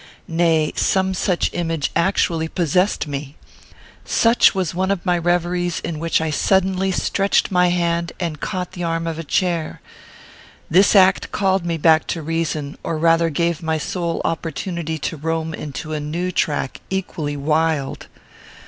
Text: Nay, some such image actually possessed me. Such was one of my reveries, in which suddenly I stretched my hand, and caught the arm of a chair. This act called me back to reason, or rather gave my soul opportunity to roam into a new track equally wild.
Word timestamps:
Nay, 0.27 0.73
some 0.75 1.13
such 1.13 1.51
image 1.53 1.91
actually 1.95 2.47
possessed 2.47 3.05
me. 3.05 3.35
Such 4.03 4.55
was 4.55 4.73
one 4.73 4.89
of 4.89 5.05
my 5.05 5.15
reveries, 5.15 5.79
in 5.81 5.99
which 5.99 6.19
suddenly 6.33 6.87
I 6.87 6.89
stretched 6.91 7.51
my 7.51 7.67
hand, 7.67 8.11
and 8.19 8.39
caught 8.39 8.71
the 8.71 8.83
arm 8.83 9.05
of 9.05 9.19
a 9.19 9.23
chair. 9.23 9.79
This 10.71 10.95
act 10.95 11.31
called 11.31 11.67
me 11.67 11.77
back 11.77 12.07
to 12.07 12.23
reason, 12.23 12.79
or 12.81 12.97
rather 12.97 13.29
gave 13.29 13.61
my 13.61 13.77
soul 13.77 14.21
opportunity 14.25 14.97
to 14.97 15.17
roam 15.17 15.53
into 15.53 15.93
a 15.93 15.99
new 15.99 16.31
track 16.31 16.81
equally 16.89 17.37
wild. 17.37 18.07